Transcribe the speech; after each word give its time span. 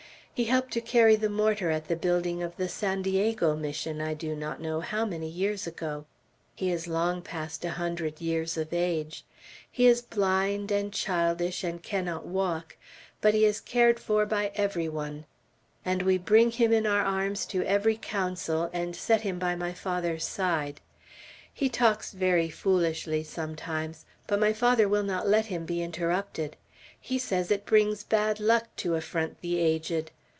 He 0.33 0.45
helped 0.47 0.71
to 0.73 0.81
carry 0.81 1.15
the 1.17 1.29
mortar 1.29 1.69
at 1.69 1.87
the 1.87 1.95
building 1.95 2.41
of 2.41 2.57
the 2.57 2.67
San 2.67 3.03
Diego 3.03 3.55
Mission, 3.55 4.01
I 4.01 4.15
do 4.15 4.35
not 4.35 4.59
know 4.59 4.79
how 4.79 5.05
many 5.05 5.27
years 5.27 5.67
ago. 5.67 6.05
He 6.55 6.71
is 6.71 6.87
long 6.87 7.21
past 7.21 7.63
a 7.63 7.71
hundred 7.71 8.19
years 8.21 8.57
of 8.57 8.73
age. 8.73 9.23
He 9.69 9.85
is 9.85 10.01
blind 10.01 10.71
and 10.71 10.91
childish, 10.91 11.63
and 11.63 11.83
cannot 11.83 12.25
walk; 12.25 12.75
but 13.19 13.35
he 13.35 13.45
is 13.45 13.59
cared 13.61 13.99
for 13.99 14.25
by 14.25 14.51
every 14.55 14.89
one. 14.89 15.25
And 15.85 16.01
we 16.01 16.17
bring 16.17 16.49
him 16.49 16.73
in 16.73 16.87
our 16.87 17.03
arms 17.03 17.45
to 17.47 17.61
every 17.63 17.99
council, 18.01 18.71
and 18.73 18.95
set 18.95 19.21
him 19.21 19.37
by 19.37 19.53
my 19.55 19.73
father's 19.73 20.25
side. 20.25 20.81
He 21.53 21.69
talks 21.69 22.13
very 22.13 22.49
foolishly 22.49 23.21
sometimes, 23.21 24.05
but 24.25 24.39
my 24.39 24.53
father 24.53 24.89
will 24.89 25.03
not 25.03 25.27
let 25.27 25.47
him 25.47 25.65
be 25.67 25.83
interrupted. 25.83 26.55
He 26.99 27.19
says 27.19 27.51
it 27.51 27.63
brings 27.67 28.03
bad 28.03 28.39
luck 28.39 28.75
to 28.77 28.95
affront 28.95 29.41
the 29.41 29.59
aged. 29.59 30.09